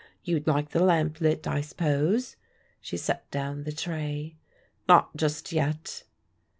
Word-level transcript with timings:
You'd 0.23 0.47
like 0.47 0.69
the 0.71 0.83
lamp 0.83 1.21
lit, 1.21 1.45
I 1.45 1.61
suppose?" 1.61 2.35
She 2.79 2.97
set 2.97 3.29
down 3.29 3.65
the 3.65 3.71
tray. 3.71 4.35
"Not 4.87 5.15
just 5.15 5.51
yet." 5.51 6.05